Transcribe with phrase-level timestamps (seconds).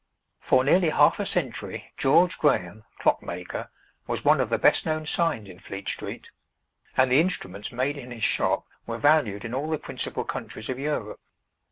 [0.39, 3.69] For nearly half a century George Graham, Clock maker,
[4.07, 6.31] was one of the best known signs in Fleet Street,
[6.97, 10.79] and the instruments made in his shop were valued in all the principal countries of
[10.79, 11.19] Europe.